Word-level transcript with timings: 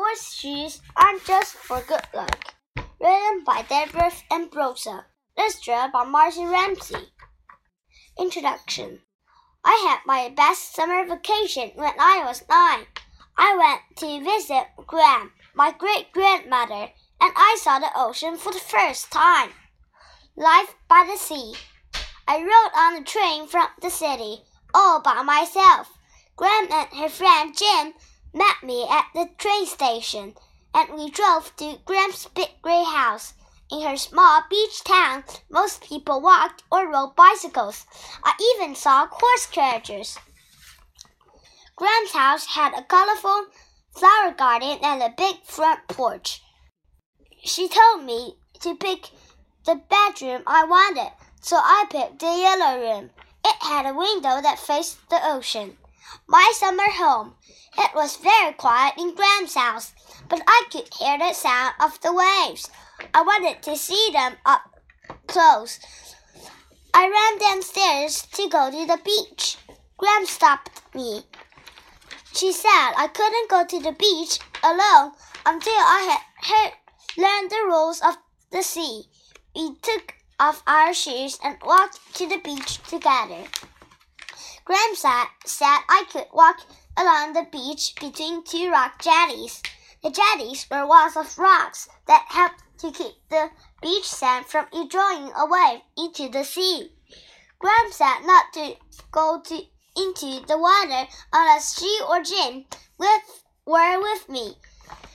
Horseshoes 0.00 0.80
aren't 0.96 1.24
just 1.24 1.54
for 1.54 1.80
good 1.80 2.06
luck. 2.14 2.54
Written 3.00 3.42
by 3.42 3.62
Deborah 3.68 4.12
Ambrosa. 4.30 5.06
Illustrated 5.36 5.90
by 5.92 6.04
Marcy 6.04 6.44
Ramsey. 6.44 7.12
Introduction. 8.16 9.00
I 9.64 9.88
had 9.88 10.06
my 10.06 10.28
best 10.28 10.72
summer 10.72 11.04
vacation 11.04 11.72
when 11.74 11.94
I 11.98 12.22
was 12.24 12.44
nine. 12.48 12.86
I 13.36 13.56
went 13.56 13.96
to 13.96 14.24
visit 14.24 14.68
Gram, 14.86 15.32
my 15.52 15.72
great 15.76 16.12
grandmother, 16.12 16.92
and 17.20 17.32
I 17.34 17.58
saw 17.60 17.80
the 17.80 17.90
ocean 17.96 18.36
for 18.36 18.52
the 18.52 18.60
first 18.60 19.10
time. 19.10 19.50
Life 20.36 20.76
by 20.88 21.08
the 21.10 21.18
sea. 21.18 21.54
I 22.28 22.38
rode 22.38 22.72
on 22.76 22.94
the 22.94 23.04
train 23.04 23.48
from 23.48 23.66
the 23.82 23.90
city 23.90 24.42
all 24.72 25.00
by 25.00 25.22
myself. 25.22 25.98
Gram 26.36 26.68
and 26.70 26.88
her 27.00 27.08
friend 27.08 27.52
Jim 27.58 27.94
met 28.32 28.62
me 28.62 28.86
at 28.88 29.06
the 29.14 29.28
train 29.38 29.66
station, 29.66 30.34
and 30.74 30.94
we 30.94 31.10
drove 31.10 31.54
to 31.56 31.78
Gram's 31.84 32.26
big 32.34 32.50
gray 32.62 32.84
house. 32.84 33.34
In 33.70 33.82
her 33.82 33.96
small 33.96 34.42
beach 34.48 34.82
town, 34.84 35.24
most 35.50 35.82
people 35.82 36.20
walked 36.20 36.62
or 36.70 36.90
rode 36.90 37.14
bicycles. 37.16 37.86
I 38.24 38.32
even 38.54 38.74
saw 38.74 39.06
horse 39.10 39.46
carriages. 39.46 40.18
Gram's 41.76 42.12
house 42.12 42.46
had 42.46 42.72
a 42.74 42.82
colorful 42.82 43.46
flower 43.94 44.32
garden 44.32 44.78
and 44.82 45.02
a 45.02 45.14
big 45.16 45.44
front 45.44 45.86
porch. 45.88 46.42
She 47.44 47.68
told 47.68 48.04
me 48.04 48.36
to 48.60 48.74
pick 48.74 49.10
the 49.64 49.76
bedroom 49.76 50.42
I 50.46 50.64
wanted, 50.64 51.12
so 51.40 51.56
I 51.56 51.86
picked 51.90 52.20
the 52.20 52.26
yellow 52.26 52.80
room. 52.80 53.10
It 53.44 53.62
had 53.62 53.86
a 53.86 53.94
window 53.94 54.40
that 54.42 54.58
faced 54.58 55.08
the 55.10 55.20
ocean. 55.22 55.76
My 56.26 56.52
summer 56.54 56.90
home. 56.90 57.34
It 57.76 57.94
was 57.94 58.16
very 58.16 58.52
quiet 58.54 58.94
in 58.98 59.14
Gram's 59.14 59.54
house, 59.54 59.94
but 60.28 60.42
I 60.46 60.64
could 60.70 60.92
hear 60.94 61.18
the 61.18 61.32
sound 61.32 61.74
of 61.80 62.00
the 62.00 62.12
waves. 62.12 62.70
I 63.14 63.22
wanted 63.22 63.62
to 63.62 63.76
see 63.76 64.10
them 64.12 64.36
up 64.44 64.62
close. 65.26 65.78
I 66.92 67.08
ran 67.08 67.38
downstairs 67.38 68.22
to 68.32 68.48
go 68.48 68.70
to 68.70 68.86
the 68.86 69.00
beach. 69.04 69.58
Gram 69.96 70.26
stopped 70.26 70.82
me. 70.94 71.22
She 72.32 72.52
said 72.52 72.92
I 72.96 73.08
couldn't 73.12 73.50
go 73.50 73.64
to 73.64 73.80
the 73.80 73.92
beach 73.92 74.38
alone 74.62 75.12
until 75.46 75.72
I 75.72 76.00
had 76.10 76.50
heard, 76.50 76.72
learned 77.16 77.50
the 77.50 77.64
rules 77.66 78.00
of 78.00 78.16
the 78.50 78.62
sea. 78.62 79.04
We 79.54 79.76
took 79.82 80.14
off 80.40 80.62
our 80.66 80.94
shoes 80.94 81.38
and 81.42 81.56
walked 81.64 82.14
to 82.16 82.28
the 82.28 82.38
beach 82.38 82.78
together. 82.88 83.44
Gram 84.68 84.94
said, 84.94 85.28
I 85.88 86.04
could 86.12 86.26
walk 86.30 86.60
along 86.94 87.32
the 87.32 87.46
beach 87.50 87.94
between 87.98 88.44
two 88.44 88.70
rock 88.70 89.00
jetties. 89.00 89.62
The 90.02 90.10
jetties 90.10 90.66
were 90.70 90.86
walls 90.86 91.16
of 91.16 91.38
rocks 91.38 91.88
that 92.06 92.26
helped 92.28 92.62
to 92.80 92.92
keep 92.92 93.14
the 93.30 93.48
beach 93.80 94.06
sand 94.06 94.44
from 94.44 94.66
drawing 94.90 95.32
away 95.32 95.84
into 95.96 96.28
the 96.28 96.44
sea. 96.44 96.92
Gram 97.58 97.90
said 97.90 98.26
not 98.26 98.52
to 98.52 98.76
go 99.10 99.40
to 99.40 99.62
into 99.96 100.44
the 100.46 100.58
water 100.58 101.08
unless 101.32 101.78
she 101.80 102.00
or 102.06 102.22
Jim 102.22 102.66
with, 102.98 103.44
were 103.64 103.98
with 104.02 104.28
me. 104.28 104.54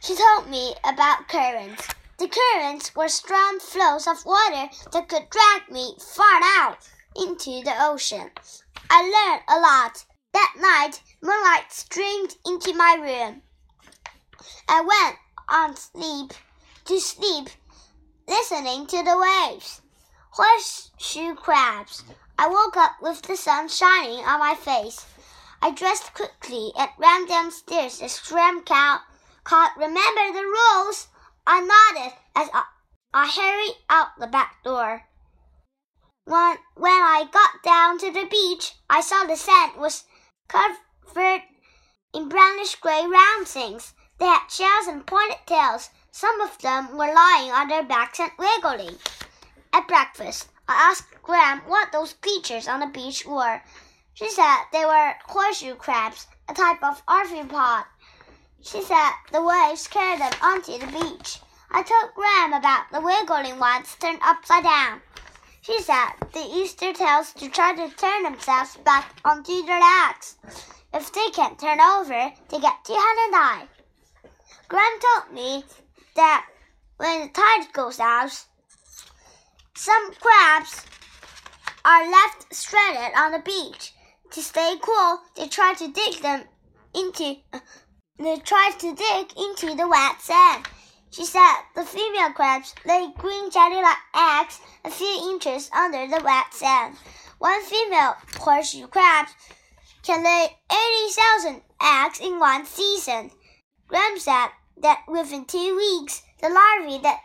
She 0.00 0.16
told 0.16 0.48
me 0.48 0.74
about 0.84 1.28
currents. 1.28 1.86
The 2.18 2.28
currents 2.28 2.96
were 2.96 3.08
strong 3.08 3.60
flows 3.60 4.06
of 4.06 4.24
water 4.24 4.70
that 4.92 5.08
could 5.10 5.28
drag 5.28 5.70
me 5.70 5.98
far 6.00 6.40
out 6.42 6.78
into 7.14 7.62
the 7.62 7.74
ocean. 7.78 8.30
I 8.90 9.02
learned 9.02 9.42
a 9.48 9.60
lot. 9.60 10.04
That 10.32 10.54
night, 10.58 11.00
moonlight 11.22 11.72
streamed 11.72 12.36
into 12.44 12.74
my 12.74 12.94
room. 12.94 13.42
I 14.68 14.80
went 14.80 15.16
on 15.48 15.76
sleep 15.76 16.32
to 16.86 17.00
sleep, 17.00 17.48
listening 18.26 18.86
to 18.88 19.02
the 19.02 19.16
waves. 19.16 19.80
Horseshoe 20.30 21.34
crabs. 21.34 22.04
I 22.38 22.48
woke 22.48 22.76
up 22.76 22.96
with 23.00 23.22
the 23.22 23.36
sun 23.36 23.68
shining 23.68 24.24
on 24.24 24.40
my 24.40 24.54
face. 24.54 25.06
I 25.62 25.70
dressed 25.70 26.12
quickly 26.14 26.72
and 26.76 26.90
ran 26.98 27.26
downstairs 27.26 28.02
as 28.02 28.18
Gram 28.18 28.62
Cow 28.64 29.00
called, 29.44 29.70
Remember 29.76 30.32
the 30.32 30.44
rules? 30.44 31.08
I 31.46 31.60
nodded 31.60 32.12
as 32.34 32.48
I, 32.52 32.64
I 33.14 33.28
hurried 33.28 33.76
out 33.88 34.08
the 34.18 34.26
back 34.26 34.62
door. 34.64 35.04
When, 36.26 36.56
when 36.76 36.90
I 36.90 37.28
got 37.30 37.62
down 37.62 37.98
to 37.98 38.10
the 38.10 38.24
beach, 38.24 38.72
I 38.88 39.02
saw 39.02 39.24
the 39.24 39.36
sand 39.36 39.76
was 39.76 40.04
covered 40.48 41.42
in 42.14 42.30
brownish 42.30 42.76
gray 42.76 43.06
round 43.06 43.46
things. 43.46 43.92
They 44.18 44.24
had 44.24 44.48
shells 44.48 44.86
and 44.86 45.06
pointed 45.06 45.46
tails. 45.46 45.90
Some 46.12 46.40
of 46.40 46.56
them 46.58 46.96
were 46.96 47.12
lying 47.12 47.50
on 47.50 47.68
their 47.68 47.82
backs 47.82 48.20
and 48.20 48.30
wiggling. 48.38 48.98
At 49.74 49.86
breakfast, 49.86 50.48
I 50.66 50.90
asked 50.90 51.22
Gram 51.22 51.60
what 51.66 51.92
those 51.92 52.14
creatures 52.14 52.68
on 52.68 52.80
the 52.80 52.86
beach 52.86 53.26
were. 53.26 53.60
She 54.14 54.30
said 54.30 54.64
they 54.72 54.86
were 54.86 55.16
horseshoe 55.26 55.74
crabs, 55.74 56.26
a 56.48 56.54
type 56.54 56.82
of 56.82 57.04
arthropod. 57.04 57.84
She 58.62 58.80
said 58.80 59.10
the 59.30 59.42
waves 59.42 59.88
carried 59.88 60.20
them 60.20 60.32
onto 60.40 60.78
the 60.78 60.86
beach. 60.86 61.40
I 61.70 61.82
told 61.82 62.14
Gram 62.14 62.54
about 62.54 62.90
the 62.90 63.00
wiggling 63.02 63.58
ones 63.58 63.94
turned 64.00 64.20
upside 64.22 64.62
down. 64.62 65.02
She 65.64 65.80
said 65.80 66.10
the 66.34 66.44
Easter 66.44 66.92
tails 66.92 67.32
to 67.34 67.48
try 67.48 67.74
to 67.74 67.88
turn 67.96 68.24
themselves 68.24 68.76
back 68.84 69.18
onto 69.24 69.62
their 69.64 69.80
legs. 69.80 70.36
If 70.92 71.10
they 71.10 71.30
can't 71.30 71.58
turn 71.58 71.80
over, 71.80 72.32
they 72.50 72.60
get 72.60 72.84
too 72.84 72.92
hot 72.94 73.24
and 73.24 73.32
die. 73.32 74.30
Gram 74.68 74.98
told 75.00 75.32
me 75.32 75.64
that 76.16 76.46
when 76.98 77.22
the 77.22 77.28
tide 77.28 77.72
goes 77.72 77.98
out, 77.98 78.44
some 79.74 80.12
crabs 80.20 80.84
are 81.82 82.10
left 82.10 82.54
stranded 82.54 83.16
on 83.16 83.32
the 83.32 83.38
beach. 83.38 83.94
To 84.32 84.42
stay 84.42 84.74
cool, 84.82 85.20
they 85.34 85.48
try 85.48 85.72
to 85.78 85.88
dig 85.88 86.20
them 86.20 86.44
into 86.94 87.36
they 88.18 88.36
try 88.40 88.70
to 88.80 88.94
dig 88.94 89.32
into 89.38 89.74
the 89.74 89.88
wet 89.88 90.20
sand. 90.20 90.68
She 91.14 91.24
said 91.24 91.60
the 91.76 91.84
female 91.84 92.32
crabs 92.32 92.74
lay 92.84 93.12
green 93.16 93.48
jelly-like 93.48 93.98
eggs 94.16 94.58
a 94.84 94.90
few 94.90 95.30
inches 95.30 95.70
under 95.72 96.08
the 96.08 96.20
wet 96.24 96.52
sand. 96.52 96.96
One 97.38 97.62
female 97.62 98.16
horseshoe 98.40 98.88
crab 98.88 99.28
can 100.02 100.24
lay 100.24 100.48
80,000 100.72 101.62
eggs 101.80 102.18
in 102.18 102.40
one 102.40 102.66
season. 102.66 103.30
Gram 103.86 104.18
said 104.18 104.48
that 104.78 105.04
within 105.06 105.44
two 105.44 105.76
weeks, 105.76 106.20
the 106.40 106.48
larvae 106.48 106.98
that 107.04 107.20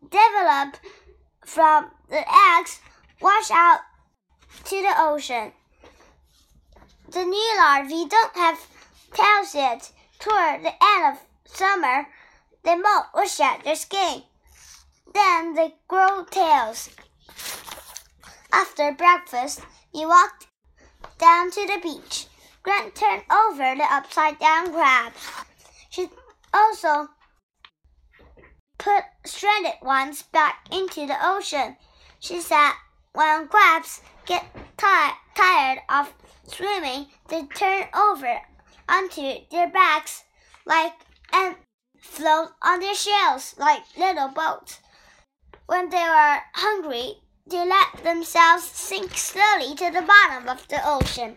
develop 0.00 0.78
from 1.44 1.90
the 2.08 2.24
eggs 2.58 2.80
wash 3.20 3.50
out 3.50 3.80
to 4.64 4.80
the 4.80 4.94
ocean. 4.96 5.52
The 7.10 7.24
new 7.24 7.56
larvae 7.58 8.08
don't 8.08 8.34
have 8.34 8.66
tails 9.12 9.54
yet. 9.54 9.92
Toward 10.18 10.64
the 10.64 10.72
end 10.82 11.12
of 11.14 11.27
summer, 11.54 12.06
they 12.64 12.76
molt 12.76 13.06
or 13.14 13.26
shed 13.26 13.62
their 13.64 13.76
skin. 13.76 14.22
Then 15.12 15.54
they 15.54 15.74
grow 15.88 16.24
tails. 16.30 16.90
After 18.52 18.92
breakfast, 18.92 19.60
we 19.92 20.06
walked 20.06 20.46
down 21.18 21.50
to 21.50 21.66
the 21.66 21.80
beach. 21.82 22.26
Grant 22.62 22.94
turned 22.94 23.22
over 23.30 23.74
the 23.74 23.86
upside 23.90 24.38
down 24.38 24.72
crabs. 24.72 25.16
She 25.90 26.08
also 26.52 27.08
put 28.78 29.04
stranded 29.24 29.74
ones 29.82 30.22
back 30.22 30.66
into 30.70 31.06
the 31.06 31.16
ocean. 31.22 31.76
She 32.20 32.40
said 32.40 32.72
when 33.12 33.48
crabs 33.48 34.00
get 34.26 34.44
tired 34.76 35.80
of 35.88 36.12
swimming, 36.46 37.06
they 37.28 37.42
turn 37.46 37.84
over 37.94 38.40
onto 38.88 39.34
their 39.50 39.68
backs 39.68 40.24
like 40.66 40.92
and 41.32 41.56
float 41.98 42.50
on 42.62 42.80
their 42.80 42.94
shells 42.94 43.54
like 43.58 43.82
little 43.96 44.28
boats. 44.28 44.80
When 45.66 45.90
they 45.90 45.98
are 45.98 46.42
hungry, 46.54 47.16
they 47.46 47.66
let 47.66 48.04
themselves 48.04 48.64
sink 48.64 49.16
slowly 49.16 49.74
to 49.76 49.90
the 49.90 50.02
bottom 50.02 50.48
of 50.48 50.66
the 50.68 50.80
ocean. 50.84 51.36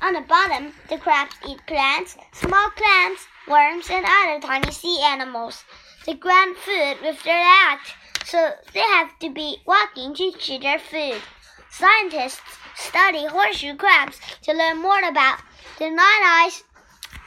On 0.00 0.14
the 0.14 0.20
bottom, 0.22 0.72
the 0.88 0.98
crabs 0.98 1.36
eat 1.48 1.60
plants, 1.66 2.16
small 2.32 2.70
clams, 2.70 3.26
worms, 3.46 3.88
and 3.90 4.04
other 4.04 4.40
tiny 4.40 4.72
sea 4.72 5.00
animals. 5.04 5.64
They 6.04 6.14
grab 6.14 6.56
food 6.56 6.96
with 7.02 7.22
their 7.22 7.44
legs, 7.44 7.92
so 8.24 8.52
they 8.72 8.80
have 8.80 9.16
to 9.20 9.30
be 9.30 9.62
walking 9.66 10.14
to 10.14 10.32
chew 10.32 10.58
their 10.58 10.78
food. 10.78 11.22
Scientists 11.70 12.40
study 12.74 13.26
horseshoe 13.26 13.76
crabs 13.76 14.20
to 14.42 14.52
learn 14.52 14.82
more 14.82 14.98
about 15.08 15.38
their 15.78 15.90
nine 15.90 16.22
eyes 16.24 16.64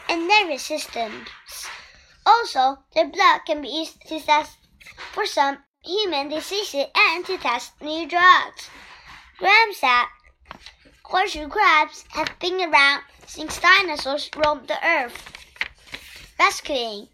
and 0.09 0.27
nervous 0.27 0.63
systems. 0.63 1.27
Also, 2.45 2.77
their 2.93 3.07
blood 3.07 3.41
can 3.47 3.59
be 3.63 3.69
used 3.69 3.99
to 4.01 4.19
test 4.19 4.59
for 5.13 5.25
some 5.25 5.63
human 5.83 6.29
diseases 6.29 6.85
and 6.95 7.25
to 7.25 7.39
test 7.39 7.71
new 7.81 8.07
drugs. 8.07 8.69
Gram 9.39 9.73
said 9.73 10.05
horseshoe 11.03 11.47
crabs 11.47 12.05
have 12.09 12.37
been 12.37 12.61
around 12.61 13.01
since 13.25 13.59
dinosaurs 13.59 14.29
roamed 14.35 14.67
the 14.67 14.77
earth. 14.87 15.33
rescuing. 16.37 17.09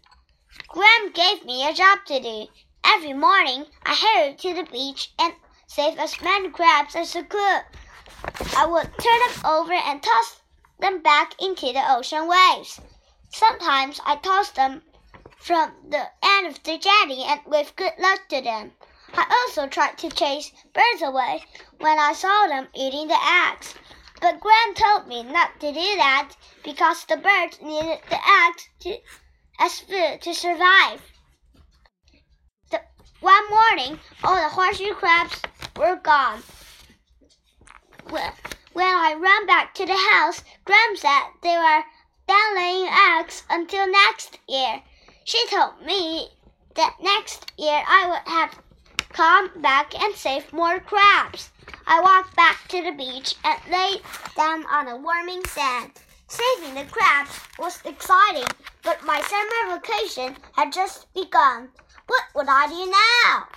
Gram 0.68 1.12
gave 1.14 1.46
me 1.46 1.66
a 1.66 1.72
job 1.72 2.00
to 2.08 2.20
do. 2.20 2.46
Every 2.84 3.14
morning, 3.14 3.64
I 3.86 3.94
hurried 3.94 4.38
to 4.40 4.52
the 4.52 4.70
beach 4.70 5.14
and 5.18 5.32
saved 5.66 5.98
as 5.98 6.20
many 6.20 6.50
crabs 6.50 6.94
as 6.94 7.16
I 7.16 7.22
could. 7.22 7.64
I 8.54 8.66
would 8.66 8.90
turn 8.98 9.20
them 9.26 9.46
over 9.46 9.72
and 9.72 10.02
toss 10.02 10.42
them 10.78 11.00
back 11.00 11.40
into 11.40 11.72
the 11.72 11.90
ocean 11.90 12.28
waves. 12.28 12.82
Sometimes 13.30 13.98
I 14.04 14.16
tossed 14.16 14.56
them 14.56 14.82
from 15.42 15.72
the 15.90 16.08
end 16.22 16.46
of 16.46 16.62
the 16.62 16.78
jetty 16.78 17.24
and 17.24 17.40
with 17.46 17.74
good 17.74 17.92
luck 17.98 18.20
to 18.28 18.40
them. 18.40 18.70
I 19.12 19.26
also 19.28 19.66
tried 19.66 19.98
to 19.98 20.08
chase 20.08 20.52
birds 20.72 21.02
away 21.02 21.44
when 21.78 21.98
I 21.98 22.12
saw 22.12 22.46
them 22.46 22.68
eating 22.74 23.08
the 23.08 23.18
eggs. 23.50 23.74
But 24.20 24.38
Gram 24.38 24.74
told 24.74 25.08
me 25.08 25.24
not 25.24 25.58
to 25.58 25.72
do 25.72 25.96
that 25.96 26.30
because 26.62 27.04
the 27.04 27.16
birds 27.16 27.60
needed 27.60 27.98
the 28.08 28.20
eggs 28.24 28.68
to, 28.82 28.96
as 29.58 29.80
food 29.80 30.22
to 30.22 30.32
survive. 30.32 31.02
The, 32.70 32.80
one 33.18 33.50
morning, 33.50 33.98
all 34.22 34.36
the 34.36 34.48
horseshoe 34.48 34.94
crabs 34.94 35.42
were 35.76 35.96
gone. 35.96 36.44
When, 38.08 38.32
I 38.76 39.14
ran 39.18 39.46
back 39.46 39.74
to 39.74 39.86
the 39.86 39.96
house, 39.96 40.44
Gram 40.64 40.96
said 40.96 41.22
they 41.42 41.56
were 41.56 41.82
done 42.28 42.54
laying 42.54 42.88
eggs 42.88 43.42
until 43.50 43.90
next 43.90 44.38
year. 44.48 44.82
She 45.24 45.46
told 45.48 45.80
me 45.82 46.30
that 46.74 46.96
next 47.00 47.52
year 47.56 47.82
I 47.86 48.08
would 48.08 48.32
have 48.32 48.58
come 49.10 49.62
back 49.62 49.94
and 49.94 50.14
save 50.14 50.52
more 50.52 50.80
crabs. 50.80 51.50
I 51.86 52.00
walked 52.00 52.34
back 52.34 52.66
to 52.68 52.82
the 52.82 52.92
beach 52.92 53.36
and 53.44 53.60
laid 53.70 54.00
down 54.36 54.66
on 54.66 54.86
the 54.86 54.96
warming 54.96 55.44
sand. 55.44 55.92
Saving 56.26 56.74
the 56.74 56.90
crabs 56.90 57.38
was 57.58 57.80
exciting, 57.84 58.48
but 58.82 59.04
my 59.04 59.20
summer 59.20 59.76
vacation 59.76 60.36
had 60.52 60.72
just 60.72 61.12
begun. 61.14 61.68
What 62.06 62.24
would 62.34 62.48
I 62.48 62.66
do 62.66 62.90
now? 62.90 63.48